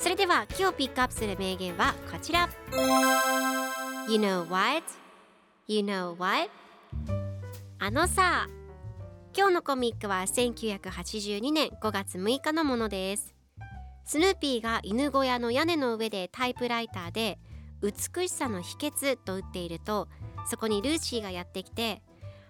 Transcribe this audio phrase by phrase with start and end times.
[0.00, 2.48] それでは今日ピックアップする名言はこちら
[4.08, 4.82] You know what?
[5.68, 6.50] You know what?
[7.78, 8.48] あのさ
[9.36, 13.34] 今日のコミックは1982年5月6日のものです
[14.06, 17.38] スヌーピーが犬小屋の屋根の上でタイプライターで
[17.82, 20.08] 美しさの秘訣と打っていると
[20.46, 22.02] そこにルーシーがやってきて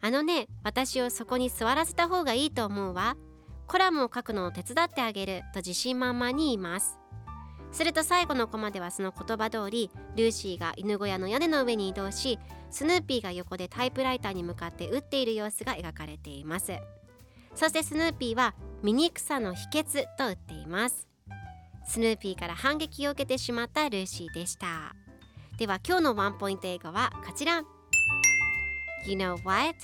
[0.00, 3.16] あのね私をそこに座らせた方がいいと思うわ
[3.68, 6.98] コラムを書くのを手伝ってあげると自信満々に言います
[7.76, 12.38] すると最後のコマではその言葉通りルーシーが犬小屋の屋根の上に移動し
[12.70, 16.72] スヌーピーが横でタイプライターに向かって打っている様子が描かれています。
[17.54, 21.06] そしてスヌーピーは醜さの秘訣と打っています。
[21.86, 24.96] スヌーピーから反撃を受けてしまったルーシーでした。
[25.58, 27.62] では今日のワンポイント英語はこちら。
[29.06, 29.74] You know what?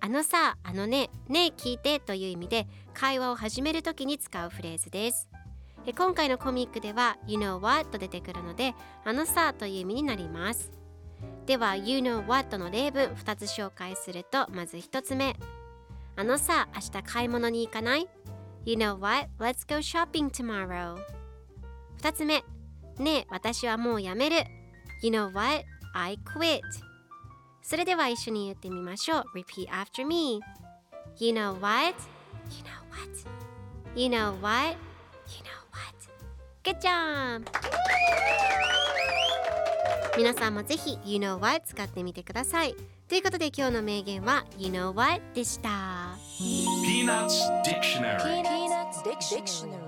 [0.00, 5.28] あのさ、あのね、ねえ聞いてという意味で会話を始めるときに使うフレーズです。
[5.84, 7.90] え今回のコミックでは You know what?
[7.90, 10.70] と出てくるのであのさという意味になります
[11.46, 12.56] では You know what?
[12.56, 15.36] の例文2つ紹介するとまず1つ目
[16.14, 18.08] あのさ明日買い物に行かない
[18.64, 19.28] You know what?
[19.40, 20.96] Let's go shopping tomorrow
[22.00, 22.44] 2つ目
[22.98, 24.36] ねえ私はもうやめる
[25.02, 25.64] You know what?
[25.94, 26.60] I quit
[27.60, 30.40] それでは一緒に言ってみましょう Repeat after me
[31.18, 31.94] You know what?
[32.50, 33.42] You know what?
[33.94, 34.91] You know what?
[40.16, 42.76] みなさんもぜひ You know what 使ってみてください。
[43.08, 46.16] ということで今日の名言は You know why でした。
[46.38, 47.84] ピーナツディク
[49.48, 49.81] ショナリ